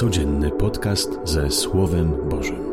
Codzienny 0.00 0.50
podcast 0.50 1.20
ze 1.24 1.50
Słowem 1.50 2.28
Bożym. 2.28 2.64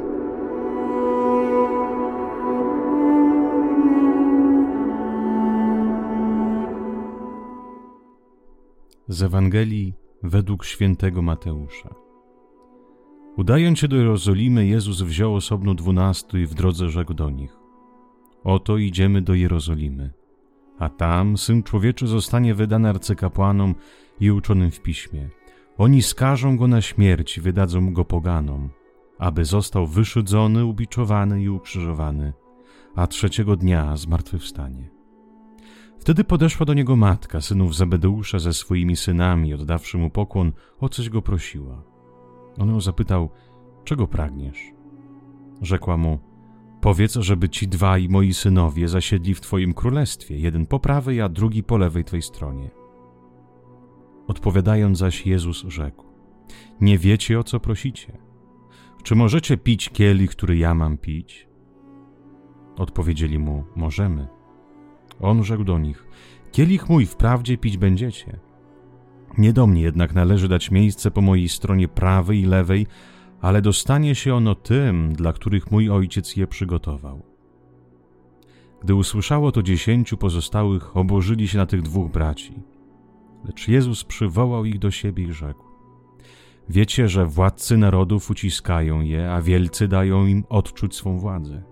Z 9.07 9.23
Ewangelii 9.23 9.93
według 10.23 10.65
świętego 10.65 11.21
Mateusza. 11.21 11.95
Udając 13.37 13.79
się 13.79 13.87
do 13.87 13.95
Jerozolimy, 13.95 14.67
Jezus 14.67 15.01
wziął 15.01 15.35
osobno 15.35 15.73
dwunastu 15.73 16.37
i 16.37 16.45
w 16.45 16.53
drodze 16.53 16.89
rzekł 16.89 17.13
do 17.13 17.29
nich: 17.29 17.57
Oto 18.43 18.77
idziemy 18.77 19.21
do 19.21 19.33
Jerozolimy, 19.33 20.13
a 20.79 20.89
tam 20.89 21.37
syn 21.37 21.63
człowieczy 21.63 22.07
zostanie 22.07 22.55
wydany 22.55 22.89
arcykapłanom 22.89 23.75
i 24.19 24.31
uczonym 24.31 24.71
w 24.71 24.81
piśmie 24.81 25.29
oni 25.77 26.01
skażą 26.01 26.57
go 26.57 26.67
na 26.67 26.81
śmierć 26.81 27.37
i 27.37 27.41
wydadzą 27.41 27.93
go 27.93 28.05
poganom, 28.05 28.69
aby 29.17 29.45
został 29.45 29.87
wyszydzony, 29.87 30.65
ubiczowany 30.65 31.43
i 31.43 31.49
ukrzyżowany, 31.49 32.33
a 32.95 33.07
trzeciego 33.07 33.55
dnia 33.55 33.97
zmartwychwstanie. 33.97 34.89
Wtedy 35.99 36.23
podeszła 36.23 36.65
do 36.65 36.73
niego 36.73 36.95
matka 36.95 37.41
synów 37.41 37.75
Zebedeusza 37.75 38.39
ze 38.39 38.53
swoimi 38.53 38.95
synami, 38.95 39.53
oddawszy 39.53 39.97
mu 39.97 40.09
pokłon, 40.09 40.51
o 40.79 40.89
coś 40.89 41.09
go 41.09 41.21
prosiła. 41.21 41.83
On 42.57 42.69
ją 42.69 42.81
zapytał, 42.81 43.29
czego 43.83 44.07
pragniesz? 44.07 44.71
Rzekła 45.61 45.97
mu, 45.97 46.19
powiedz, 46.81 47.15
żeby 47.15 47.49
ci 47.49 47.67
dwaj 47.67 48.09
moi 48.09 48.33
synowie 48.33 48.87
zasiedli 48.87 49.33
w 49.33 49.41
twoim 49.41 49.73
królestwie, 49.73 50.37
jeden 50.37 50.65
po 50.65 50.79
prawej, 50.79 51.21
a 51.21 51.29
drugi 51.29 51.63
po 51.63 51.77
lewej 51.77 52.03
twej 52.03 52.21
stronie. 52.21 52.69
Odpowiadając 54.27 54.97
zaś 54.97 55.25
Jezus 55.25 55.63
rzekł: 55.67 56.05
Nie 56.81 56.97
wiecie 56.97 57.39
o 57.39 57.43
co 57.43 57.59
prosicie. 57.59 58.17
Czy 59.03 59.15
możecie 59.15 59.57
pić 59.57 59.89
kielich, 59.89 60.31
który 60.31 60.57
ja 60.57 60.73
mam 60.73 60.97
pić? 60.97 61.47
Odpowiedzieli 62.77 63.39
mu: 63.39 63.63
Możemy. 63.75 64.27
On 65.19 65.43
rzekł 65.43 65.63
do 65.63 65.79
nich: 65.79 66.07
Kielich 66.51 66.89
mój 66.89 67.05
wprawdzie 67.05 67.57
pić 67.57 67.77
będziecie. 67.77 68.39
Nie 69.37 69.53
do 69.53 69.67
mnie 69.67 69.81
jednak 69.81 70.13
należy 70.13 70.47
dać 70.47 70.71
miejsce 70.71 71.11
po 71.11 71.21
mojej 71.21 71.49
stronie 71.49 71.87
prawej 71.87 72.39
i 72.39 72.45
lewej, 72.45 72.87
ale 73.41 73.61
dostanie 73.61 74.15
się 74.15 74.35
ono 74.35 74.55
tym, 74.55 75.13
dla 75.13 75.33
których 75.33 75.71
mój 75.71 75.89
ojciec 75.89 76.35
je 76.35 76.47
przygotował. 76.47 77.23
Gdy 78.81 78.95
usłyszało 78.95 79.51
to 79.51 79.63
dziesięciu 79.63 80.17
pozostałych, 80.17 80.97
oburzyli 80.97 81.47
się 81.47 81.57
na 81.57 81.65
tych 81.65 81.81
dwóch 81.81 82.11
braci. 82.11 82.53
Lecz 83.47 83.67
Jezus 83.67 84.03
przywołał 84.03 84.65
ich 84.65 84.79
do 84.79 84.91
siebie 84.91 85.23
i 85.23 85.33
rzekł: 85.33 85.63
Wiecie, 86.69 87.07
że 87.07 87.25
władcy 87.25 87.77
narodów 87.77 88.29
uciskają 88.29 89.01
je, 89.01 89.31
a 89.31 89.41
wielcy 89.41 89.87
dają 89.87 90.25
im 90.25 90.43
odczuć 90.49 90.95
swą 90.95 91.19
władzę. 91.19 91.63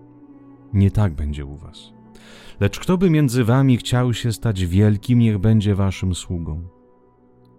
Nie 0.72 0.90
tak 0.90 1.14
będzie 1.14 1.44
u 1.44 1.56
was. 1.56 1.92
Lecz 2.60 2.80
kto 2.80 2.98
by 2.98 3.10
między 3.10 3.44
wami 3.44 3.76
chciał 3.76 4.14
się 4.14 4.32
stać 4.32 4.66
wielkim, 4.66 5.18
niech 5.18 5.38
będzie 5.38 5.74
waszym 5.74 6.14
sługą. 6.14 6.68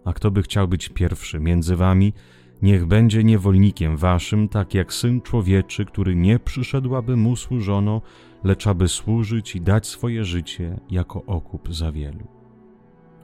A 0.06 0.14
kto 0.14 0.32
by 0.32 0.44
chciał 0.44 0.68
być 0.68 0.90
pierwszy 0.90 1.40
między 1.40 1.76
wami, 1.76 2.14
niech 2.62 2.86
będzie 2.86 3.24
niewolnikiem 3.24 3.98
waszym, 3.98 4.50
tak 4.50 4.74
jak 4.74 4.94
syn 4.94 5.22
człowieczy, 5.22 5.86
który 5.86 6.16
nie 6.16 6.40
przyszedł, 6.40 6.96
aby 6.96 7.18
mu 7.18 7.36
służono, 7.36 8.02
lecz 8.44 8.68
aby 8.68 8.88
służyć 8.88 9.56
i 9.56 9.62
dać 9.62 9.88
swoje 9.88 10.26
życie 10.26 10.80
jako 10.90 11.26
okup 11.26 11.76
za 11.76 11.92
wielu. 11.92 12.37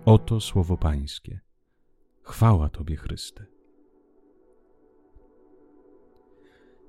Oto 0.06 0.40
słowo 0.40 0.78
Pańskie. 0.78 1.40
Chwała 2.22 2.70
Tobie, 2.70 2.96
Chryste. 2.96 3.46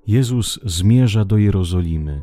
Jezus 0.07 0.59
zmierza 0.65 1.25
do 1.25 1.37
Jerozolimy. 1.37 2.21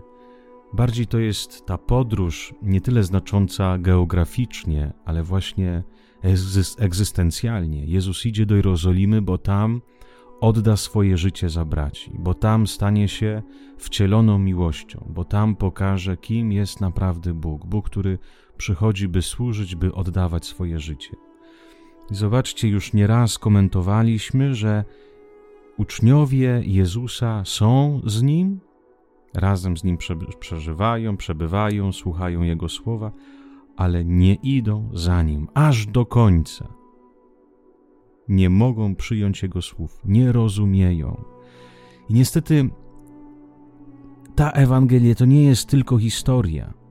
Bardziej 0.72 1.06
to 1.06 1.18
jest 1.18 1.66
ta 1.66 1.78
podróż 1.78 2.54
nie 2.62 2.80
tyle 2.80 3.02
znacząca 3.02 3.78
geograficznie, 3.78 4.92
ale 5.04 5.22
właśnie 5.22 5.82
egzystencjalnie. 6.78 7.86
Jezus 7.86 8.26
idzie 8.26 8.46
do 8.46 8.56
Jerozolimy, 8.56 9.22
bo 9.22 9.38
tam 9.38 9.80
odda 10.40 10.76
swoje 10.76 11.16
życie 11.16 11.48
za 11.48 11.64
braci, 11.64 12.10
bo 12.14 12.34
tam 12.34 12.66
stanie 12.66 13.08
się 13.08 13.42
wcieloną 13.78 14.38
miłością, 14.38 15.06
bo 15.10 15.24
tam 15.24 15.56
pokaże, 15.56 16.16
kim 16.16 16.52
jest 16.52 16.80
naprawdę 16.80 17.34
Bóg. 17.34 17.66
Bóg, 17.66 17.86
który 17.86 18.18
przychodzi, 18.62 19.08
by 19.08 19.22
służyć, 19.22 19.74
by 19.74 19.94
oddawać 19.94 20.46
swoje 20.46 20.80
życie. 20.80 21.16
I 22.10 22.14
zobaczcie, 22.14 22.68
już 22.68 22.92
nieraz 22.92 23.38
komentowaliśmy, 23.38 24.54
że 24.54 24.84
uczniowie 25.76 26.62
Jezusa 26.64 27.42
są 27.44 28.00
z 28.06 28.22
Nim, 28.22 28.60
razem 29.34 29.76
z 29.76 29.84
Nim 29.84 29.98
przeżywają, 30.40 31.16
przebywają, 31.16 31.92
słuchają 31.92 32.42
Jego 32.42 32.68
słowa, 32.68 33.12
ale 33.76 34.04
nie 34.04 34.34
idą 34.34 34.90
za 34.92 35.22
Nim 35.22 35.48
aż 35.54 35.86
do 35.86 36.06
końca. 36.06 36.68
Nie 38.28 38.50
mogą 38.50 38.94
przyjąć 38.94 39.42
Jego 39.42 39.62
słów, 39.62 40.00
nie 40.04 40.32
rozumieją. 40.32 41.24
I 42.08 42.14
niestety 42.14 42.70
ta 44.34 44.50
Ewangelia 44.50 45.14
to 45.14 45.24
nie 45.24 45.44
jest 45.44 45.68
tylko 45.68 45.98
historia 45.98 46.81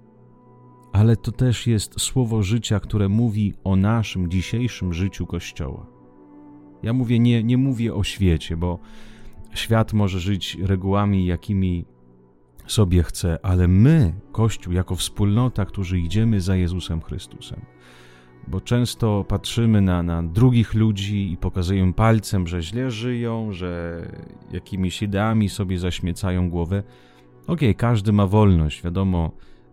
ale 0.94 1.16
to 1.16 1.32
też 1.32 1.68
jest 1.68 2.02
słowo 2.02 2.44
życia, 2.44 2.80
które 2.80 3.10
mówi 3.10 3.54
o 3.64 3.76
naszym 3.76 4.30
dzisiejszym 4.30 4.94
życiu 4.94 5.26
Kościoła. 5.26 5.86
Ja 6.84 6.94
mówię, 6.94 7.20
nie, 7.20 7.44
nie 7.44 7.58
mówię 7.58 7.94
o 7.94 8.04
świecie, 8.04 8.58
bo 8.58 8.80
świat 9.54 9.94
może 9.94 10.20
żyć 10.20 10.58
regułami, 10.62 11.26
jakimi 11.26 11.86
sobie 12.68 13.04
chce, 13.04 13.40
ale 13.44 13.68
my, 13.68 14.14
Kościół, 14.32 14.74
jako 14.74 14.96
wspólnota, 14.96 15.66
którzy 15.66 16.00
idziemy 16.00 16.42
za 16.42 16.56
Jezusem 16.56 17.02
Chrystusem, 17.02 17.62
bo 18.48 18.62
często 18.62 19.26
patrzymy 19.28 19.82
na, 19.82 20.04
na 20.04 20.24
drugich 20.24 20.74
ludzi 20.74 21.32
i 21.32 21.38
pokazują 21.38 21.94
palcem, 21.94 22.48
że 22.48 22.62
źle 22.62 22.92
żyją, 22.92 23.54
że 23.54 24.02
jakimiś 24.52 25.02
ideami 25.02 25.50
sobie 25.50 25.80
zaśmiecają 25.80 26.50
głowę. 26.50 26.84
Okej, 27.44 27.54
okay, 27.54 27.74
każdy 27.74 28.12
ma 28.14 28.28
wolność, 28.28 28.84
wiadomo, 28.84 29.32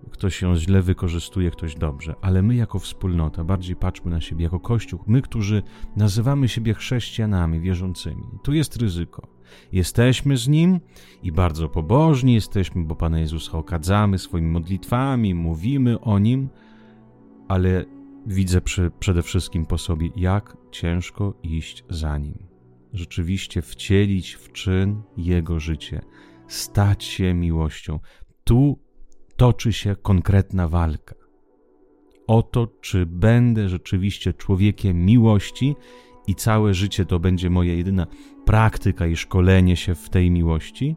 ktoś 0.08 0.42
ją 0.42 0.56
źle 0.56 0.82
wykorzystuje, 0.82 1.50
ktoś 1.50 1.74
dobrze, 1.74 2.14
ale 2.20 2.42
my 2.42 2.54
jako 2.54 2.78
wspólnota 2.78 3.44
bardziej 3.44 3.76
patrzmy 3.76 4.10
na 4.10 4.20
siebie 4.20 4.44
jako 4.44 4.60
Kościół, 4.60 5.00
my, 5.06 5.22
którzy 5.22 5.62
nazywamy 5.96 6.48
siebie 6.48 6.74
chrześcijanami 6.74 7.60
wierzącymi. 7.60 8.24
Tu 8.42 8.52
jest 8.52 8.76
ryzyko. 8.76 9.38
Jesteśmy 9.72 10.36
z 10.36 10.48
Nim 10.48 10.80
i 11.22 11.32
bardzo 11.32 11.68
pobożni 11.68 12.34
jesteśmy, 12.34 12.84
bo 12.84 12.96
Pana 12.96 13.20
Jezusa 13.20 13.58
okadzamy 13.58 14.18
swoimi 14.18 14.48
modlitwami, 14.48 15.34
mówimy 15.34 16.00
o 16.00 16.18
Nim, 16.18 16.48
ale 17.48 17.84
widzę 18.26 18.60
przy, 18.60 18.90
przede 18.98 19.22
wszystkim 19.22 19.66
po 19.66 19.78
sobie, 19.78 20.08
jak 20.16 20.56
ciężko 20.70 21.34
iść 21.42 21.84
za 21.90 22.18
Nim. 22.18 22.48
Rzeczywiście 22.92 23.62
wcielić 23.62 24.32
w 24.34 24.52
czyn 24.52 25.02
Jego 25.16 25.60
życie, 25.60 26.00
stać 26.48 27.04
się 27.04 27.34
miłością. 27.34 28.00
Tu 28.44 28.78
toczy 29.38 29.72
się 29.72 29.96
konkretna 29.96 30.68
walka. 30.68 31.14
O 32.26 32.42
to, 32.42 32.66
czy 32.80 33.06
będę 33.06 33.68
rzeczywiście 33.68 34.32
człowiekiem 34.32 35.04
miłości 35.04 35.76
i 36.26 36.34
całe 36.34 36.74
życie 36.74 37.04
to 37.04 37.18
będzie 37.18 37.50
moja 37.50 37.74
jedyna 37.74 38.06
praktyka 38.44 39.06
i 39.06 39.16
szkolenie 39.16 39.76
się 39.76 39.94
w 39.94 40.10
tej 40.10 40.30
miłości, 40.30 40.96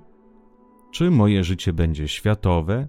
czy 0.91 1.11
moje 1.11 1.43
życie 1.43 1.73
będzie 1.73 2.07
światowe, 2.07 2.87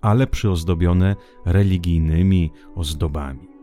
ale 0.00 0.26
przyozdobione 0.26 1.16
religijnymi 1.44 2.50
ozdobami. 2.74 3.55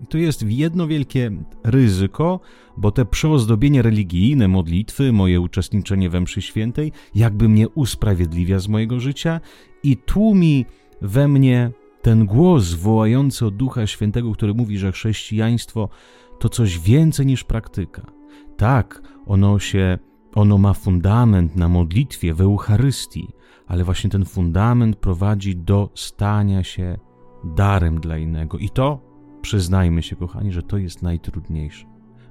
I 0.00 0.06
to 0.06 0.18
jest 0.18 0.42
jedno 0.42 0.86
wielkie 0.86 1.30
ryzyko, 1.64 2.40
bo 2.76 2.90
te 2.90 3.04
przyozdobienie 3.04 3.82
religijne, 3.82 4.48
modlitwy, 4.48 5.12
moje 5.12 5.40
uczestniczenie 5.40 6.10
we 6.10 6.20
mszy 6.20 6.42
świętej, 6.42 6.92
jakby 7.14 7.48
mnie 7.48 7.68
usprawiedliwia 7.68 8.58
z 8.58 8.68
mojego 8.68 9.00
życia 9.00 9.40
i 9.82 9.96
tłumi 9.96 10.66
we 11.02 11.28
mnie 11.28 11.70
ten 12.02 12.26
głos 12.26 12.74
wołający 12.74 13.46
od 13.46 13.56
Ducha 13.56 13.86
Świętego, 13.86 14.32
który 14.32 14.54
mówi, 14.54 14.78
że 14.78 14.92
chrześcijaństwo 14.92 15.88
to 16.38 16.48
coś 16.48 16.78
więcej 16.78 17.26
niż 17.26 17.44
praktyka. 17.44 18.02
Tak, 18.56 19.02
ono 19.26 19.58
się, 19.58 19.98
ono 20.34 20.58
ma 20.58 20.72
fundament 20.72 21.56
na 21.56 21.68
modlitwie, 21.68 22.34
w 22.34 22.40
Eucharystii, 22.40 23.28
ale 23.66 23.84
właśnie 23.84 24.10
ten 24.10 24.24
fundament 24.24 24.96
prowadzi 24.96 25.56
do 25.56 25.90
stania 25.94 26.64
się 26.64 26.98
darem 27.44 28.00
dla 28.00 28.18
innego. 28.18 28.58
I 28.58 28.70
to 28.70 29.00
Przyznajmy 29.46 30.02
się, 30.02 30.16
kochani, 30.16 30.52
że 30.52 30.62
to 30.62 30.78
jest 30.78 31.02
najtrudniejsze. 31.02 31.86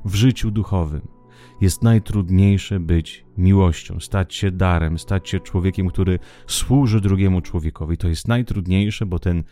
W 0.06 0.16
życiu 0.16 0.52
duchowym 0.52 1.08
jest 1.62 1.84
najtrudniejsze 1.84 2.80
być 2.80 3.26
miłością, 3.38 4.00
stać 4.00 4.36
się 4.36 4.52
darem, 4.52 5.00
stać 5.00 5.30
się 5.30 5.40
człowiekiem, 5.40 5.88
który 5.88 6.20
służy 6.48 7.02
drugiemu 7.02 7.42
człowiekowi. 7.42 7.98
To 7.98 8.08
jest 8.08 8.28
najtrudniejsze, 8.28 9.06
bo 9.06 9.20
ten, 9.20 9.44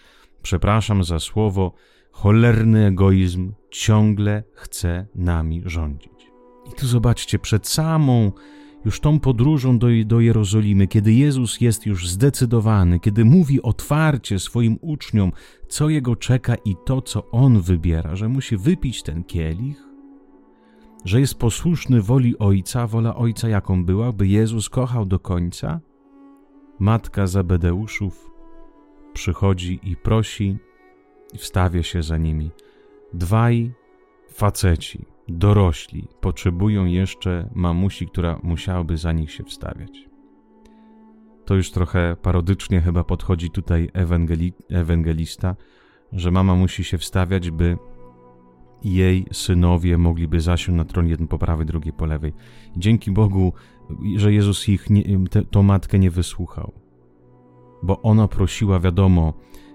przepraszam 0.41 1.03
za 1.03 1.19
słowo, 1.19 1.73
cholerny 2.11 2.85
egoizm 2.85 3.53
ciągle 3.71 4.43
chce 4.53 5.07
nami 5.15 5.61
rządzić. 5.65 6.31
I 6.65 6.75
tu 6.79 6.87
zobaczcie, 6.87 7.39
przed 7.39 7.67
samą 7.67 8.31
już 8.85 8.99
tą 8.99 9.19
podróżą 9.19 9.79
do, 9.79 9.87
do 10.05 10.19
Jerozolimy, 10.19 10.87
kiedy 10.87 11.13
Jezus 11.13 11.61
jest 11.61 11.85
już 11.85 12.09
zdecydowany, 12.09 12.99
kiedy 12.99 13.25
mówi 13.25 13.61
otwarcie 13.61 14.39
swoim 14.39 14.77
uczniom, 14.81 15.31
co 15.67 15.89
jego 15.89 16.15
czeka 16.15 16.55
i 16.55 16.75
to, 16.85 17.01
co 17.01 17.31
on 17.31 17.61
wybiera, 17.61 18.15
że 18.15 18.29
musi 18.29 18.57
wypić 18.57 19.03
ten 19.03 19.23
kielich, 19.23 19.83
że 21.05 21.19
jest 21.19 21.35
posłuszny 21.35 22.01
woli 22.01 22.37
Ojca, 22.37 22.87
wola 22.87 23.15
Ojca 23.15 23.49
jaką 23.49 23.85
była, 23.85 24.11
by 24.11 24.27
Jezus 24.27 24.69
kochał 24.69 25.05
do 25.05 25.19
końca, 25.19 25.79
matka 26.79 27.27
Zabedeuszów 27.27 28.31
przychodzi 29.13 29.79
i 29.83 29.95
prosi 29.95 30.57
i 31.33 31.37
wstawia 31.37 31.83
się 31.83 32.03
za 32.03 32.17
nimi. 32.17 32.51
Dwaj 33.13 33.73
faceci, 34.33 35.05
dorośli, 35.27 36.07
potrzebują 36.21 36.85
jeszcze 36.85 37.49
mamusi, 37.55 38.07
która 38.07 38.39
musiałaby 38.43 38.97
za 38.97 39.11
nich 39.11 39.31
się 39.31 39.43
wstawiać. 39.43 40.09
To 41.45 41.55
już 41.55 41.71
trochę 41.71 42.15
parodycznie 42.21 42.81
chyba 42.81 43.03
podchodzi 43.03 43.49
tutaj 43.49 43.89
ewangeli 43.93 44.53
ewangelista, 44.69 45.55
że 46.11 46.31
mama 46.31 46.55
musi 46.55 46.83
się 46.83 46.97
wstawiać, 46.97 47.51
by 47.51 47.77
jej 48.83 49.25
synowie 49.31 49.97
mogliby 49.97 50.41
zasiąść 50.41 50.77
na 50.77 50.85
tronie 50.85 51.09
jeden 51.09 51.27
po 51.27 51.37
prawej, 51.37 51.65
drugi 51.65 51.93
po 51.93 52.05
lewej. 52.05 52.33
dzięki 52.77 53.11
Bogu, 53.11 53.53
że 54.15 54.33
Jezus 54.33 54.69
ich 54.69 54.89
nie, 54.89 55.03
te, 55.29 55.45
tą 55.45 55.63
matkę 55.63 55.99
nie 55.99 56.11
wysłuchał. 56.11 56.73
Bo 57.83 58.01
ona 58.01 58.27
prosiła, 58.27 58.79
wiadomo, 58.79 59.33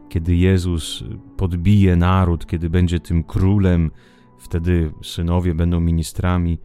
kiedy 0.08 0.36
Jezus 0.36 1.04
podbije 1.36 1.96
naród, 1.96 2.46
kiedy 2.46 2.70
będzie 2.70 3.00
tym 3.00 3.24
królem, 3.24 3.90
wtedy 4.38 4.92
synowie 5.02 5.54
będą 5.54 5.80
ministrami, 5.80 6.58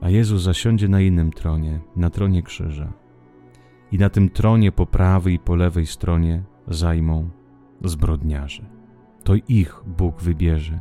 a 0.00 0.10
Jezus 0.10 0.42
zasiądzie 0.42 0.88
na 0.88 1.00
innym 1.00 1.32
tronie, 1.32 1.80
na 1.96 2.10
tronie 2.10 2.42
krzyża. 2.42 2.92
I 3.92 3.98
na 3.98 4.10
tym 4.10 4.30
tronie 4.30 4.72
po 4.72 4.86
prawej 4.86 5.34
i 5.34 5.38
po 5.38 5.56
lewej 5.56 5.86
stronie 5.86 6.44
zajmą 6.68 7.30
zbrodniarze. 7.84 8.66
To 9.24 9.34
ich 9.48 9.82
Bóg 9.86 10.22
wybierze 10.22 10.80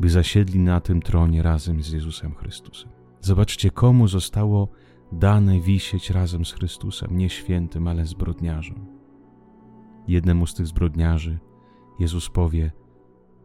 by 0.00 0.10
zasiedli 0.10 0.60
na 0.60 0.80
tym 0.80 1.02
tronie 1.02 1.42
razem 1.42 1.82
z 1.82 1.92
Jezusem 1.92 2.34
Chrystusem. 2.34 2.90
Zobaczcie, 3.20 3.70
komu 3.70 4.08
zostało 4.08 4.68
dane 5.12 5.60
wisieć 5.60 6.10
razem 6.10 6.44
z 6.44 6.52
Chrystusem, 6.52 7.16
nie 7.16 7.30
świętym, 7.30 7.88
ale 7.88 8.06
zbrodniarzom. 8.06 8.86
Jednemu 10.08 10.46
z 10.46 10.54
tych 10.54 10.66
zbrodniarzy 10.66 11.38
Jezus 11.98 12.28
powie: 12.28 12.70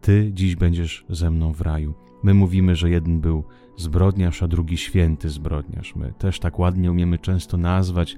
Ty 0.03 0.31
dziś 0.33 0.55
będziesz 0.55 1.05
ze 1.09 1.31
mną 1.31 1.53
w 1.53 1.61
raju. 1.61 1.94
My 2.23 2.33
mówimy, 2.33 2.75
że 2.75 2.89
jeden 2.89 3.21
był 3.21 3.44
zbrodniarz, 3.77 4.44
a 4.44 4.47
drugi 4.47 4.77
święty 4.77 5.29
zbrodniarz. 5.29 5.95
My 5.95 6.13
też 6.17 6.39
tak 6.39 6.59
ładnie 6.59 6.91
umiemy 6.91 7.17
często 7.17 7.57
nazwać, 7.57 8.17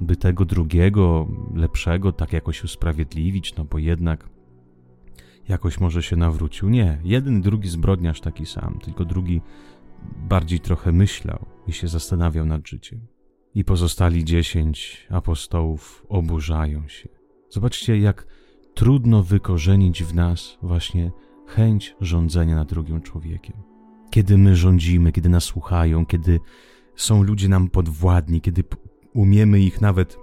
by 0.00 0.16
tego 0.16 0.44
drugiego, 0.44 1.28
lepszego, 1.54 2.12
tak 2.12 2.32
jakoś 2.32 2.64
usprawiedliwić, 2.64 3.56
no 3.56 3.64
bo 3.64 3.78
jednak 3.78 4.28
jakoś 5.48 5.80
może 5.80 6.02
się 6.02 6.16
nawrócił. 6.16 6.68
Nie, 6.68 6.98
jeden 7.04 7.42
drugi 7.42 7.68
zbrodniarz 7.68 8.20
taki 8.20 8.46
sam, 8.46 8.78
tylko 8.84 9.04
drugi 9.04 9.40
bardziej 10.28 10.60
trochę 10.60 10.92
myślał 10.92 11.46
i 11.66 11.72
się 11.72 11.88
zastanawiał 11.88 12.46
nad 12.46 12.68
życiem. 12.68 13.00
I 13.54 13.64
pozostali 13.64 14.24
dziesięć 14.24 15.06
apostołów 15.10 16.06
oburzają 16.08 16.88
się. 16.88 17.08
Zobaczcie, 17.50 17.98
jak 17.98 18.26
trudno 18.74 19.22
wykorzenić 19.22 20.04
w 20.04 20.14
nas 20.14 20.58
właśnie 20.62 21.10
chęć 21.46 21.96
rządzenia 22.00 22.56
nad 22.56 22.68
drugim 22.68 23.00
człowiekiem. 23.00 23.56
Kiedy 24.10 24.38
my 24.38 24.56
rządzimy, 24.56 25.12
kiedy 25.12 25.28
nas 25.28 25.44
słuchają, 25.44 26.06
kiedy 26.06 26.40
są 26.96 27.22
ludzie 27.22 27.48
nam 27.48 27.68
podwładni, 27.68 28.40
kiedy 28.40 28.64
umiemy 29.14 29.60
ich 29.60 29.80
nawet 29.80 30.18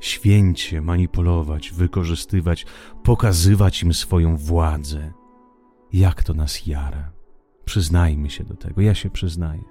święcie 0.00 0.80
manipulować, 0.80 1.70
wykorzystywać, 1.72 2.66
pokazywać 3.02 3.82
im 3.82 3.94
swoją 3.94 4.36
władzę. 4.36 5.12
Jak 5.92 6.22
to 6.22 6.34
nas 6.34 6.66
jara? 6.66 7.12
Przyznajmy 7.64 8.30
się 8.30 8.44
do 8.44 8.56
tego, 8.56 8.80
ja 8.80 8.94
się 8.94 9.10
przyznaję. 9.10 9.62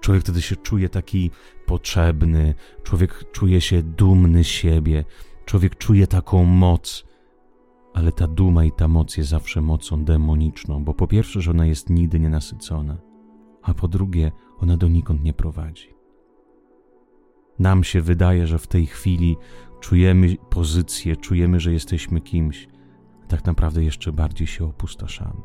Człowiek 0.00 0.22
wtedy 0.22 0.42
się 0.42 0.56
czuje 0.56 0.88
taki 0.88 1.30
potrzebny, 1.66 2.54
człowiek 2.82 3.32
czuje 3.32 3.60
się 3.60 3.82
dumny 3.82 4.44
siebie, 4.44 5.04
człowiek 5.44 5.78
czuje 5.78 6.06
taką 6.06 6.44
moc, 6.44 7.07
ale 7.94 8.12
ta 8.12 8.26
duma 8.26 8.64
i 8.64 8.72
ta 8.72 8.88
moc 8.88 9.16
jest 9.16 9.30
zawsze 9.30 9.60
mocą 9.60 10.04
demoniczną, 10.04 10.84
bo 10.84 10.94
po 10.94 11.06
pierwsze, 11.06 11.40
że 11.40 11.50
ona 11.50 11.66
jest 11.66 11.90
nigdy 11.90 12.20
nienasycona, 12.20 12.96
a 13.62 13.74
po 13.74 13.88
drugie, 13.88 14.32
ona 14.58 14.76
donikąd 14.76 15.24
nie 15.24 15.32
prowadzi. 15.32 15.94
Nam 17.58 17.84
się 17.84 18.00
wydaje, 18.00 18.46
że 18.46 18.58
w 18.58 18.66
tej 18.66 18.86
chwili 18.86 19.36
czujemy 19.80 20.36
pozycję, 20.50 21.16
czujemy, 21.16 21.60
że 21.60 21.72
jesteśmy 21.72 22.20
kimś, 22.20 22.68
tak 23.28 23.44
naprawdę 23.44 23.84
jeszcze 23.84 24.12
bardziej 24.12 24.46
się 24.46 24.64
opustoszamy. 24.64 25.40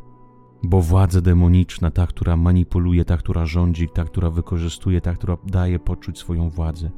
Bo 0.64 0.82
władza 0.82 1.22
demoniczna, 1.22 1.92
ta, 1.92 2.08
która 2.08 2.38
manipuluje, 2.38 3.06
ta, 3.06 3.18
która 3.18 3.46
rządzi, 3.46 3.90
ta, 3.90 4.04
która 4.04 4.30
wykorzystuje, 4.30 5.02
ta, 5.02 5.14
która 5.14 5.38
daje 5.48 5.80
poczuć 5.80 6.20
swoją 6.20 6.50
władzę, 6.50 6.92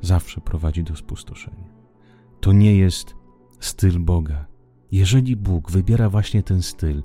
zawsze 0.00 0.40
prowadzi 0.40 0.84
do 0.84 0.96
spustoszenia. 0.96 1.74
To 2.40 2.52
nie 2.52 2.76
jest 2.76 3.16
styl 3.60 4.00
Boga. 4.00 4.53
Jeżeli 4.94 5.36
Bóg 5.36 5.70
wybiera 5.70 6.10
właśnie 6.10 6.42
ten 6.42 6.62
styl, 6.62 7.02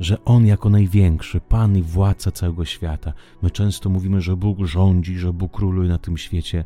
że 0.00 0.24
On 0.24 0.46
jako 0.46 0.70
największy, 0.70 1.40
Pan 1.40 1.76
i 1.76 1.82
władca 1.82 2.30
całego 2.30 2.64
świata, 2.64 3.12
my 3.42 3.50
często 3.50 3.90
mówimy, 3.90 4.20
że 4.20 4.36
Bóg 4.36 4.58
rządzi, 4.64 5.18
że 5.18 5.32
Bóg 5.32 5.52
króluje 5.52 5.88
na 5.88 5.98
tym 5.98 6.16
świecie, 6.16 6.64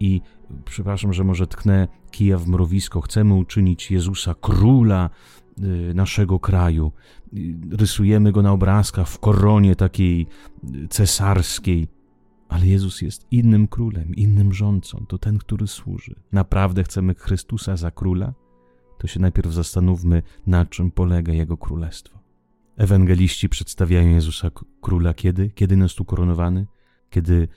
i 0.00 0.20
przepraszam, 0.64 1.12
że 1.12 1.24
może 1.24 1.46
tknę 1.46 1.88
kija 2.10 2.38
w 2.38 2.48
mrowisko, 2.48 3.00
chcemy 3.00 3.34
uczynić 3.34 3.90
Jezusa 3.90 4.34
króla 4.34 5.10
y, 5.58 5.94
naszego 5.94 6.38
kraju. 6.38 6.92
Y, 7.34 7.54
rysujemy 7.70 8.32
go 8.32 8.42
na 8.42 8.52
obrazkach 8.52 9.08
w 9.08 9.18
koronie 9.18 9.76
takiej 9.76 10.26
y, 10.74 10.88
cesarskiej, 10.88 11.88
ale 12.48 12.66
Jezus 12.66 13.02
jest 13.02 13.26
innym 13.30 13.68
królem, 13.68 14.14
innym 14.14 14.52
rządcą, 14.52 15.04
to 15.08 15.18
ten, 15.18 15.38
który 15.38 15.66
służy. 15.66 16.14
Naprawdę 16.32 16.84
chcemy 16.84 17.14
Chrystusa 17.14 17.76
za 17.76 17.90
króla? 17.90 18.43
To 19.04 19.08
się 19.08 19.20
najpierw 19.20 19.52
zastanówmy, 19.52 20.22
na 20.46 20.66
czym 20.66 20.90
polega 20.90 21.32
Jego 21.32 21.56
królestwo. 21.56 22.18
Ewangeliści 22.76 23.48
przedstawiają 23.48 24.08
Jezusa 24.08 24.50
króla 24.80 25.14
kiedy? 25.14 25.50
Kiedy 25.50 25.76
nas 25.76 25.94
tu 25.94 26.04
koronowany? 26.04 26.66
Kiedy 27.10 27.48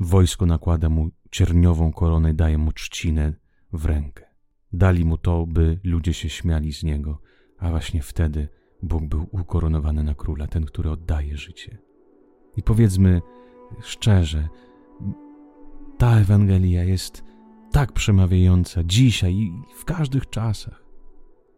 wojsko 0.00 0.46
nakłada 0.46 0.88
mu 0.88 1.10
cierniową 1.30 1.92
koronę 1.92 2.34
daje 2.34 2.58
mu 2.58 2.72
trzcinę 2.72 3.32
w 3.72 3.84
rękę. 3.84 4.24
Dali 4.72 5.04
mu 5.04 5.18
to, 5.18 5.46
by 5.46 5.80
ludzie 5.84 6.14
się 6.14 6.28
śmiali 6.28 6.72
z 6.72 6.82
niego, 6.82 7.20
a 7.58 7.70
właśnie 7.70 8.02
wtedy 8.02 8.48
Bóg 8.82 9.04
był 9.04 9.26
ukoronowany 9.30 10.02
na 10.02 10.14
króla, 10.14 10.46
ten, 10.46 10.64
który 10.64 10.90
oddaje 10.90 11.36
życie. 11.36 11.78
I 12.56 12.62
powiedzmy 12.62 13.22
szczerze, 13.80 14.48
ta 15.98 16.20
Ewangelia 16.20 16.84
jest 16.84 17.24
tak 17.72 17.92
przemawiająca 17.92 18.84
dzisiaj 18.84 19.34
i 19.34 19.52
w 19.76 19.84
każdych 19.84 20.30
czasach. 20.30 20.81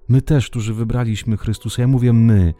My 0.08 0.22
też, 0.22 0.50
którzy 0.50 0.74
wybraliśmy 0.74 1.36
Chrystusa, 1.36 1.82
ja 1.82 1.88
mówię 1.88 2.12
my, 2.12 2.54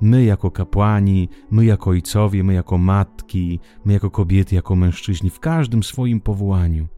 My 0.00 0.24
jako 0.24 0.50
kapłani, 0.50 1.28
my 1.50 1.64
jako 1.64 1.90
ojcowie, 1.90 2.44
my 2.44 2.54
jako 2.54 2.78
matki, 2.78 3.60
my 3.84 3.92
jako 3.92 4.10
kobiety, 4.10 4.54
jako 4.54 4.76
mężczyźni, 4.76 5.30
w 5.30 5.40
każdym 5.40 5.82
swoim 5.82 6.20
powołaniu, 6.20 6.88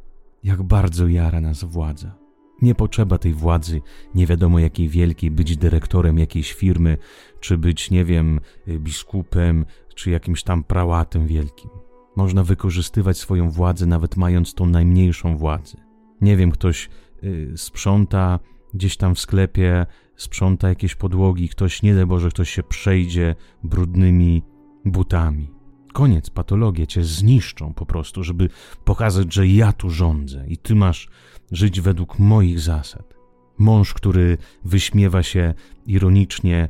jak 0.44 0.62
bardzo 0.62 1.08
jara 1.08 1.40
nas 1.40 1.64
władza. 1.64 2.14
Nie 2.62 2.74
potrzeba 2.74 3.18
tej 3.18 3.32
władzy, 3.34 3.80
nie 4.14 4.26
wiadomo 4.26 4.58
jakiej 4.58 4.88
wielkiej, 4.88 5.30
być 5.30 5.56
dyrektorem 5.56 6.18
jakiejś 6.18 6.52
firmy, 6.52 6.98
czy 7.40 7.58
być, 7.58 7.90
nie 7.90 8.04
wiem, 8.04 8.40
biskupem, 8.68 9.64
czy 9.94 10.10
jakimś 10.10 10.42
tam 10.42 10.64
prałatem 10.64 11.26
wielkim. 11.26 11.70
Można 12.16 12.44
wykorzystywać 12.44 13.18
swoją 13.18 13.50
władzę, 13.50 13.86
nawet 13.86 14.16
mając 14.16 14.54
tą 14.54 14.66
najmniejszą 14.66 15.36
władzę. 15.36 15.78
Nie 16.20 16.36
wiem, 16.36 16.50
ktoś 16.50 16.88
y, 17.24 17.52
sprząta 17.56 18.38
gdzieś 18.74 18.96
tam 18.96 19.14
w 19.14 19.20
sklepie 19.20 19.86
sprząta 20.16 20.68
jakieś 20.68 20.94
podłogi, 20.94 21.48
ktoś, 21.48 21.82
nie 21.82 21.94
daj 21.94 22.06
Boże, 22.06 22.28
ktoś 22.28 22.50
się 22.50 22.62
przejdzie 22.62 23.34
brudnymi 23.64 24.42
butami. 24.84 25.50
Koniec, 25.92 26.30
patologie 26.30 26.86
cię 26.86 27.04
zniszczą 27.04 27.74
po 27.74 27.86
prostu, 27.86 28.24
żeby 28.24 28.48
pokazać, 28.84 29.34
że 29.34 29.46
ja 29.46 29.72
tu 29.72 29.90
rządzę 29.90 30.46
i 30.48 30.56
ty 30.58 30.74
masz 30.74 31.08
żyć 31.52 31.80
według 31.80 32.18
moich 32.18 32.60
zasad. 32.60 33.14
Mąż, 33.58 33.94
który 33.94 34.38
wyśmiewa 34.64 35.22
się 35.22 35.54
ironicznie 35.86 36.68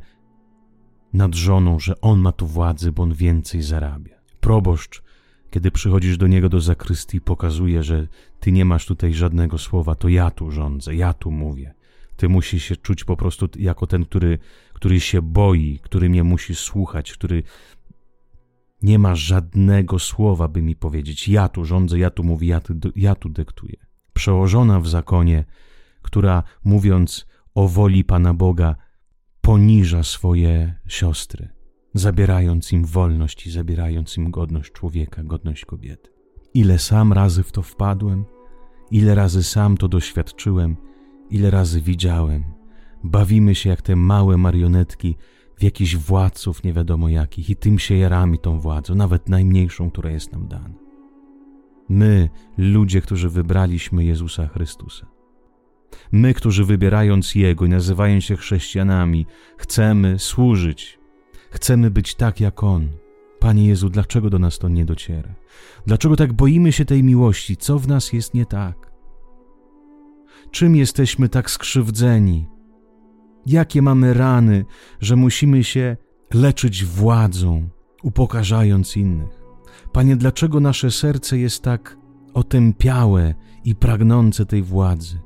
nad 1.12 1.34
żoną, 1.34 1.78
że 1.78 2.00
on 2.00 2.20
ma 2.20 2.32
tu 2.32 2.46
władzy, 2.46 2.92
bo 2.92 3.02
on 3.02 3.14
więcej 3.14 3.62
zarabia. 3.62 4.16
Proboszcz, 4.40 5.02
kiedy 5.50 5.70
przychodzisz 5.70 6.16
do 6.16 6.26
niego 6.26 6.48
do 6.48 6.60
zakrystii, 6.60 7.20
pokazuje, 7.20 7.82
że 7.82 8.08
ty 8.40 8.52
nie 8.52 8.64
masz 8.64 8.86
tutaj 8.86 9.14
żadnego 9.14 9.58
słowa, 9.58 9.94
to 9.94 10.08
ja 10.08 10.30
tu 10.30 10.50
rządzę, 10.50 10.94
ja 10.94 11.12
tu 11.12 11.30
mówię. 11.30 11.74
Ty 12.18 12.28
musisz 12.28 12.64
się 12.64 12.76
czuć 12.76 13.04
po 13.04 13.16
prostu 13.16 13.48
jako 13.58 13.87
ten, 13.87 14.04
który, 14.04 14.38
który 14.72 15.00
się 15.00 15.22
boi, 15.22 15.78
który 15.82 16.08
mnie 16.08 16.25
musi 16.25 16.54
słuchać, 16.54 17.12
który 17.12 17.42
Nie 18.82 18.98
ma 18.98 19.14
żadnego 19.14 19.98
słowa, 19.98 20.48
by 20.48 20.62
mi 20.62 20.76
powiedzieć: 20.76 21.28
Ja 21.28 21.48
tu 21.48 21.64
rządzę, 21.64 21.98
ja 21.98 22.10
tu 22.10 22.25
mówię, 22.25 22.48
ja 22.48 22.60
tu, 22.60 22.75
ja 22.96 23.14
tu 23.14 23.28
dyktuję. 23.28 23.76
Przełożona 24.12 24.80
w 24.80 24.88
zakonie, 24.88 25.44
która 26.02 26.42
mówiąc 26.64 27.26
o 27.54 27.68
woli 27.68 28.04
Pana 28.04 28.34
Boga, 28.34 28.76
poniża 29.40 30.02
swoje 30.02 30.75
siostry, 30.88 31.48
zabierając 31.94 32.72
im 32.72 32.84
wolność 32.84 33.46
i 33.46 33.50
zabierając 33.50 34.16
im 34.16 34.30
godność 34.30 34.72
człowieka, 34.72 35.22
godność 35.25 35.64
kobiety. 35.64 36.10
Ile 36.54 36.78
sam 36.78 37.12
razy 37.12 37.42
w 37.42 37.52
to 37.52 37.62
wpadłem, 37.62 38.25
ile 38.90 39.14
razy 39.14 39.42
sam 39.42 39.76
to 39.76 39.88
doświadczyłem, 39.88 40.76
ile 41.30 41.50
razy 41.50 41.80
widziałem. 41.80 42.44
Bawimy 43.04 43.54
się 43.54 43.70
jak 43.70 43.82
te 43.82 43.97
małe 43.97 44.37
marionetki 44.37 45.16
w 45.56 45.62
jakichś 45.62 45.97
władców 45.97 46.64
nie 46.64 46.73
wiadomo 46.73 47.08
jakich 47.08 47.50
i 47.50 47.56
tym 47.56 47.78
się 47.78 47.97
jarami 47.97 48.38
tą 48.38 48.61
władzą, 48.61 48.94
nawet 48.94 49.28
najmniejszą, 49.28 49.90
która 49.90 50.11
jest 50.11 50.32
nam 50.32 50.49
dana. 50.49 50.75
My, 51.88 52.28
ludzie, 52.58 53.00
którzy 53.00 53.28
wybraliśmy 53.28 54.04
Jezusa 54.04 54.47
Chrystusa. 54.47 55.06
My, 56.12 56.35
którzy 56.35 56.64
wybierając 56.64 57.35
Jego 57.35 57.66
i 57.66 57.68
nazywając 57.68 58.25
się 58.25 58.37
chrześcijanami, 58.37 59.26
chcemy 59.58 60.18
służyć, 60.18 60.99
chcemy 61.50 61.90
być 61.90 62.14
tak 62.14 62.40
jak 62.40 62.62
On. 62.62 62.88
Panie 63.38 63.66
Jezu, 63.66 63.90
dlaczego 63.90 64.30
do 64.30 64.38
nas 64.38 64.58
to 64.58 64.68
nie 64.68 64.85
dociera? 64.85 65.35
Dlaczego 65.87 66.16
tak 66.16 66.32
boimy 66.32 66.73
się 66.73 66.85
tej 66.85 67.02
miłości? 67.02 67.56
Co 67.56 67.78
w 67.78 67.88
nas 67.88 68.12
jest 68.12 68.35
nie 68.35 68.47
tak? 68.47 68.88
Czym 70.50 70.76
jesteśmy 70.76 71.28
tak 71.28 71.50
skrzywdzeni? 71.50 72.48
Jakie 73.46 73.82
mamy 73.82 74.14
rany, 74.14 74.64
że 75.00 75.16
musimy 75.16 75.64
się 75.64 75.96
leczyć 76.34 76.84
władzą, 76.84 77.68
upokarzając 78.02 78.96
innych? 78.96 79.42
Panie, 79.92 80.16
dlaczego 80.16 80.60
nasze 80.60 80.90
serce 80.90 81.38
jest 81.38 81.62
tak 81.62 81.98
otępiałe 82.34 83.34
i 83.64 83.74
pragnące 83.74 84.46
tej 84.46 84.62
władzy? 84.62 85.18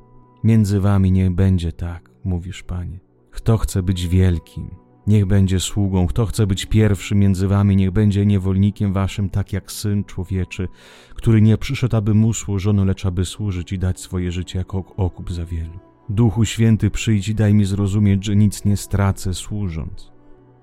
Między 0.45 0.81
wami 0.81 1.13
nie 1.13 1.31
będzie 1.31 1.73
tak, 1.73 2.11
mówisz, 2.25 2.63
Panie. 2.63 3.01
Kto 3.31 3.59
chce 3.59 3.83
być 3.83 4.09
wielkim, 4.09 4.71
niech 5.07 5.27
będzie 5.27 5.61
sługą. 5.61 6.07
Kto 6.07 6.27
chce 6.27 6.47
być 6.47 6.67
pierwszy 6.67 7.15
między 7.15 7.49
wami, 7.49 7.77
niech 7.77 7.91
będzie 7.91 8.27
niewolnikiem 8.27 8.93
waszym, 8.93 9.31
tak 9.31 9.53
jak 9.53 9.73
syn 9.73 10.05
człowieczy, 10.05 10.69
który 11.15 11.43
nie 11.43 11.59
przyszedł, 11.59 11.97
aby 11.97 12.15
mu 12.15 12.33
służono, 12.33 12.85
lecz 12.85 13.07
aby 13.07 13.25
służyć 13.25 13.73
i 13.73 13.79
dać 13.79 14.01
swoje 14.01 14.33
życie 14.33 14.59
jako 14.59 14.85
okup 14.97 15.33
za 15.33 15.47
wielu. 15.47 15.79
Duchu 16.09 16.45
Święty, 16.45 16.91
przyjdź 16.91 17.29
i 17.29 17.35
daj 17.35 17.55
mi 17.55 17.65
zrozumieć, 17.65 18.25
że 18.25 18.37
nic 18.37 18.65
nie 18.65 18.77
stracę 18.77 19.35
służąc. 19.35 20.13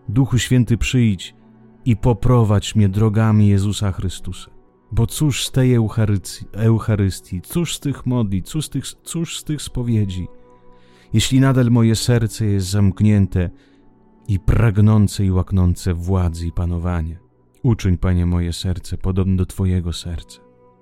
Duchu 0.09 0.37
Święty, 0.37 0.77
przyjdź 0.77 1.35
i 1.85 1.97
poprowadź 1.97 2.75
mnie 2.75 2.89
drogami 2.89 3.47
Jezusa 3.47 3.91
Chrystusa. 3.91 4.51
Bo 4.91 5.07
cóż 5.07 5.45
z 5.45 5.51
tej 5.51 5.77
Eucharystii, 6.53 7.41
cóż 7.41 7.75
z 7.75 7.79
tych 7.79 8.05
modli, 8.05 8.43
cóż 8.43 8.65
z 8.65 8.69
tych, 8.69 8.85
cóż 9.03 9.39
z 9.39 9.43
tych 9.43 9.61
spowiedzi, 9.61 10.27
jeśli 11.13 11.39
nadal 11.39 11.71
moje 11.71 11.95
serce 11.95 12.45
jest 12.45 12.67
zamknięte 12.67 13.49
i 14.29 14.39
pragnące 14.39 15.25
i 15.25 15.31
łaknące 15.31 15.93
władzy 15.93 16.47
i 16.47 16.51
panowania. 16.51 17.17
Uczyń, 17.63 17.97
Panie, 17.97 18.25
moje 18.25 18.53
serce 18.53 18.97
podobne 18.97 19.35
do 19.35 19.45
Twojego 19.45 19.93
serca. 19.93 20.39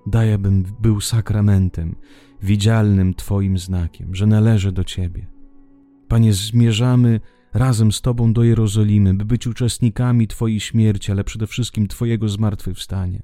Daj, 0.08 0.34
abym 0.34 0.64
był 0.80 1.02
sakramentem, 1.02 1.96
widzialnym 2.44 3.14
Twoim 3.14 3.58
znakiem, 3.58 4.16
że 4.16 4.28
należę 4.28 4.72
do 4.72 4.84
Ciebie. 4.84 5.28
Panie, 6.08 6.34
zmierzamy 6.34 7.20
razem 7.54 7.92
z 7.92 8.02
Tobą 8.02 8.34
do 8.34 8.44
Jerozolimy, 8.44 9.14
by 9.14 9.26
być 9.26 9.48
uczestnikami 9.48 10.28
Twojej 10.28 10.60
śmierci, 10.60 11.12
ale 11.12 11.24
przede 11.24 11.48
wszystkim 11.48 11.88
Twojego 11.88 12.30
zmartwychwstania. 12.30 13.20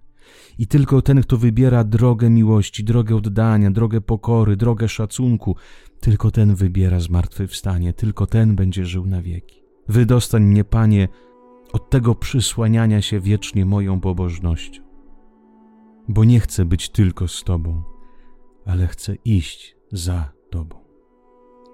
I 0.57 0.67
tylko 0.67 1.01
ten, 1.01 1.21
kto 1.21 1.37
wybiera 1.37 1.83
drogę 1.83 2.29
miłości, 2.29 2.83
drogę 2.83 3.15
oddania, 3.15 3.71
drogę 3.71 4.01
pokory, 4.01 4.55
drogę 4.55 4.89
szacunku, 4.89 5.55
tylko 5.99 6.31
ten 6.31 6.55
wybiera 6.55 6.99
zmartwychwstanie, 6.99 7.93
tylko 7.93 8.27
ten 8.27 8.55
będzie 8.55 8.85
żył 8.85 9.05
na 9.05 9.21
wieki. 9.21 9.62
Wydostań 9.87 10.43
mnie, 10.43 10.63
Panie, 10.63 11.07
od 11.73 11.89
tego 11.89 12.15
przysłaniania 12.15 13.01
się 13.01 13.19
wiecznie 13.19 13.65
moją 13.65 13.99
pobożnością, 13.99 14.81
bo 16.07 16.23
nie 16.23 16.39
chcę 16.39 16.65
być 16.65 16.89
tylko 16.89 17.27
z 17.27 17.43
Tobą, 17.43 17.83
ale 18.65 18.87
chcę 18.87 19.15
iść 19.25 19.75
za 19.91 20.31
Tobą. 20.49 20.75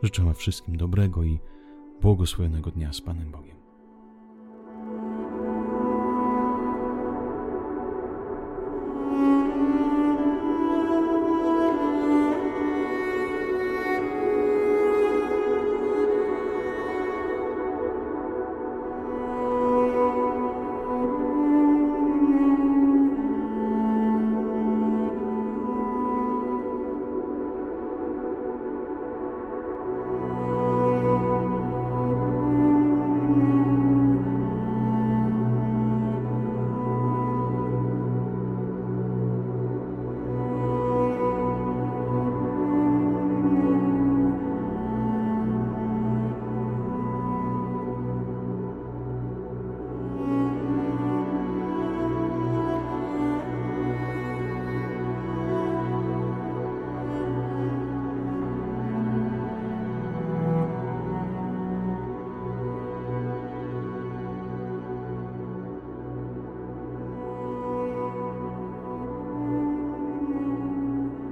Życzę 0.03 0.23
Wam 0.23 0.35
wszystkim 0.35 0.77
dobrego 0.77 1.23
i 1.23 1.39
błogosławionego 2.01 2.71
dnia 2.71 2.93
z 2.93 3.01
Panem 3.01 3.31
Bogiem. 3.31 3.58